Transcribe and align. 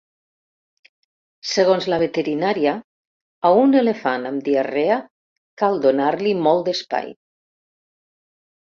Segons 1.49 1.87
la 1.95 1.99
veterinària, 2.05 2.73
a 3.51 3.53
un 3.67 3.79
elefant 3.83 4.27
amb 4.33 4.47
diarrea 4.51 4.99
cal 5.65 5.81
donar-li 5.87 6.37
molt 6.45 6.69
d'espai. 6.73 7.17